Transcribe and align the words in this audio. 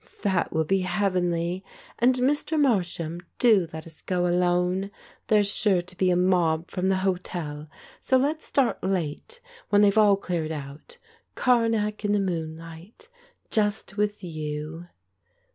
"That 0.23 0.51
will 0.51 0.65
be 0.65 0.79
heavenly. 0.79 1.63
And, 1.99 2.15
Mr. 2.15 2.59
Marsham, 2.59 3.21
do 3.37 3.67
let 3.71 3.85
us 3.85 4.01
go 4.01 4.25
alone. 4.25 4.89
There's 5.27 5.53
sure 5.53 5.83
to 5.83 5.95
be 5.95 6.09
a 6.09 6.15
mob 6.15 6.71
from 6.71 6.89
the 6.89 6.95
hotel, 7.05 7.69
so 7.99 8.17
let's 8.17 8.43
start 8.43 8.83
late, 8.83 9.41
when 9.69 9.83
they've 9.83 9.95
all 9.95 10.17
cleared 10.17 10.51
out. 10.51 10.97
Karnak 11.35 12.03
in 12.03 12.13
the 12.13 12.19
moonlight, 12.19 13.09
just 13.51 13.95
with 13.95 14.23
you." 14.23 14.87